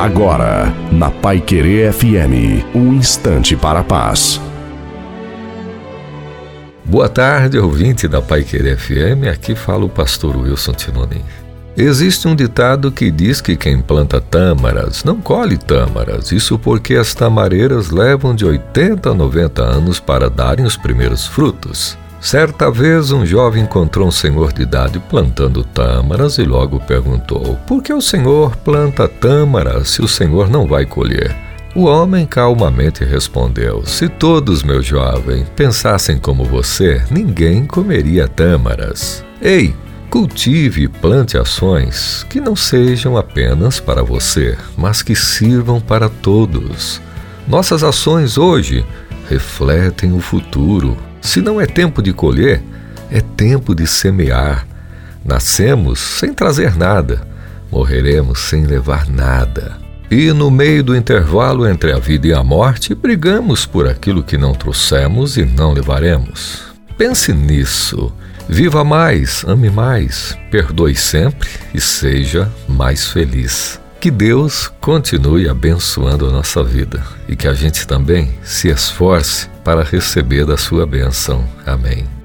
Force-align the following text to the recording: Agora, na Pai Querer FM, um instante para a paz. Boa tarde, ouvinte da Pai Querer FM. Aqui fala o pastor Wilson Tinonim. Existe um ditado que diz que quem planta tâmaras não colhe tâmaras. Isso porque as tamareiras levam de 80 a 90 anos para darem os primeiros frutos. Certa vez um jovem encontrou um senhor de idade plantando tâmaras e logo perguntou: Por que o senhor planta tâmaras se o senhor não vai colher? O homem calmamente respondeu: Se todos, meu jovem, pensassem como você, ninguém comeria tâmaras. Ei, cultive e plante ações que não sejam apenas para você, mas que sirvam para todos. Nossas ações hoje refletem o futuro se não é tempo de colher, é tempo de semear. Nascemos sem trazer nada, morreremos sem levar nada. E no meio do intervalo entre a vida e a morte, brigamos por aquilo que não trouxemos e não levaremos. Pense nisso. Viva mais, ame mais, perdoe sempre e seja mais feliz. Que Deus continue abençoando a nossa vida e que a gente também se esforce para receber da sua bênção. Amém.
Agora, 0.00 0.72
na 0.90 1.10
Pai 1.10 1.42
Querer 1.42 1.92
FM, 1.92 2.64
um 2.74 2.94
instante 2.94 3.54
para 3.54 3.80
a 3.80 3.84
paz. 3.84 4.40
Boa 6.82 7.06
tarde, 7.06 7.58
ouvinte 7.58 8.08
da 8.08 8.22
Pai 8.22 8.42
Querer 8.42 8.78
FM. 8.78 9.28
Aqui 9.30 9.54
fala 9.54 9.84
o 9.84 9.90
pastor 9.90 10.38
Wilson 10.38 10.72
Tinonim. 10.72 11.22
Existe 11.76 12.26
um 12.26 12.34
ditado 12.34 12.90
que 12.90 13.10
diz 13.10 13.42
que 13.42 13.54
quem 13.54 13.82
planta 13.82 14.22
tâmaras 14.22 15.04
não 15.04 15.20
colhe 15.20 15.58
tâmaras. 15.58 16.32
Isso 16.32 16.58
porque 16.58 16.94
as 16.94 17.12
tamareiras 17.14 17.90
levam 17.90 18.34
de 18.34 18.46
80 18.46 19.10
a 19.10 19.14
90 19.14 19.62
anos 19.62 20.00
para 20.00 20.30
darem 20.30 20.64
os 20.64 20.78
primeiros 20.78 21.26
frutos. 21.26 21.98
Certa 22.20 22.70
vez 22.70 23.12
um 23.12 23.24
jovem 23.24 23.62
encontrou 23.62 24.06
um 24.06 24.10
senhor 24.10 24.52
de 24.52 24.60
idade 24.60 24.98
plantando 24.98 25.64
tâmaras 25.64 26.36
e 26.36 26.44
logo 26.44 26.78
perguntou: 26.80 27.58
Por 27.66 27.82
que 27.82 27.94
o 27.94 28.02
senhor 28.02 28.54
planta 28.56 29.08
tâmaras 29.08 29.88
se 29.88 30.02
o 30.02 30.08
senhor 30.08 30.50
não 30.50 30.66
vai 30.66 30.84
colher? 30.84 31.34
O 31.74 31.84
homem 31.84 32.26
calmamente 32.26 33.04
respondeu: 33.04 33.86
Se 33.86 34.06
todos, 34.06 34.62
meu 34.62 34.82
jovem, 34.82 35.46
pensassem 35.56 36.18
como 36.18 36.44
você, 36.44 37.02
ninguém 37.10 37.64
comeria 37.64 38.28
tâmaras. 38.28 39.24
Ei, 39.40 39.74
cultive 40.10 40.82
e 40.82 40.88
plante 40.88 41.38
ações 41.38 42.26
que 42.28 42.38
não 42.38 42.54
sejam 42.54 43.16
apenas 43.16 43.80
para 43.80 44.02
você, 44.02 44.58
mas 44.76 45.02
que 45.02 45.16
sirvam 45.16 45.80
para 45.80 46.10
todos. 46.10 47.00
Nossas 47.48 47.82
ações 47.82 48.36
hoje 48.36 48.84
refletem 49.26 50.12
o 50.12 50.20
futuro 50.20 50.96
se 51.20 51.40
não 51.40 51.60
é 51.60 51.66
tempo 51.66 52.02
de 52.02 52.12
colher, 52.12 52.62
é 53.10 53.20
tempo 53.20 53.74
de 53.74 53.86
semear. 53.86 54.66
Nascemos 55.24 55.98
sem 55.98 56.32
trazer 56.32 56.76
nada, 56.76 57.26
morreremos 57.70 58.40
sem 58.40 58.64
levar 58.64 59.08
nada. 59.08 59.78
E 60.10 60.32
no 60.32 60.50
meio 60.50 60.82
do 60.82 60.96
intervalo 60.96 61.68
entre 61.68 61.92
a 61.92 61.98
vida 61.98 62.26
e 62.26 62.32
a 62.32 62.42
morte, 62.42 62.94
brigamos 62.94 63.64
por 63.64 63.86
aquilo 63.86 64.24
que 64.24 64.36
não 64.36 64.52
trouxemos 64.52 65.36
e 65.36 65.44
não 65.44 65.72
levaremos. 65.72 66.62
Pense 66.98 67.32
nisso. 67.32 68.12
Viva 68.48 68.82
mais, 68.82 69.44
ame 69.46 69.70
mais, 69.70 70.36
perdoe 70.50 70.96
sempre 70.96 71.48
e 71.72 71.80
seja 71.80 72.50
mais 72.68 73.06
feliz. 73.06 73.79
Que 74.00 74.10
Deus 74.10 74.72
continue 74.80 75.46
abençoando 75.46 76.26
a 76.26 76.30
nossa 76.30 76.64
vida 76.64 77.04
e 77.28 77.36
que 77.36 77.46
a 77.46 77.52
gente 77.52 77.86
também 77.86 78.32
se 78.42 78.68
esforce 78.68 79.46
para 79.62 79.84
receber 79.84 80.46
da 80.46 80.56
sua 80.56 80.86
bênção. 80.86 81.46
Amém. 81.66 82.19